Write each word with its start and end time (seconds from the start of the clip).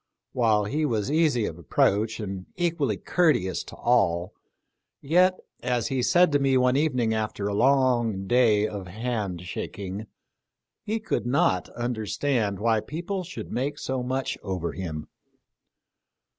While 0.31 0.63
he 0.63 0.83
was 0.83 1.11
easy 1.11 1.45
of 1.45 1.59
approach 1.59 2.19
and 2.19 2.47
equally 2.55 2.97
courteous 2.97 3.63
to 3.65 3.75
all, 3.75 4.33
I 4.33 4.33
2 4.33 4.33
THE 4.33 4.33
LIFE 4.33 4.33
OF 4.33 4.41
LINCOLN. 5.35 5.45
yet, 5.61 5.71
as 5.75 5.87
he 5.89 6.01
said 6.01 6.31
to 6.31 6.39
me 6.39 6.57
one 6.57 6.75
evening 6.75 7.13
after 7.13 7.47
a 7.47 7.53
long 7.53 8.25
day 8.25 8.67
of 8.67 8.87
hand 8.87 9.43
shaking, 9.43 10.07
he 10.81 10.99
could 10.99 11.27
not 11.27 11.69
understand 11.69 12.57
why 12.57 12.79
people 12.79 13.23
should 13.23 13.51
make 13.51 13.77
so 13.77 14.01
much 14.01 14.39
over 14.41 14.71
him. 14.71 15.07